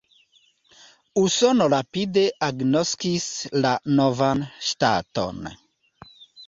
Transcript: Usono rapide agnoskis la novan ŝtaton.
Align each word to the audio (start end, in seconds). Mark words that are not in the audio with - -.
Usono 1.23 1.67
rapide 1.75 2.25
agnoskis 2.49 3.29
la 3.67 3.77
novan 4.01 4.45
ŝtaton. 4.71 5.49